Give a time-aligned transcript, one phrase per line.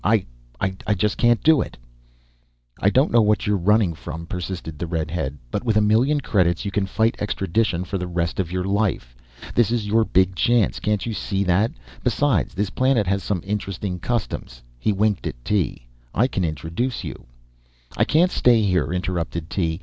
[0.03, 0.25] "I...
[0.59, 1.77] I just can't do it."
[2.81, 6.65] "I don't know what you're running from," persisted the redhead, "but with a million credits
[6.65, 9.15] you can fight extradition for the rest of your life.
[9.53, 11.71] This is your big chance, can't you see that.
[12.03, 15.85] Besides, this planet has some interesting customs." He winked at Tee.
[16.15, 17.27] "I can introduce you"
[17.95, 19.79] "I can't stay here," interrupted Tee.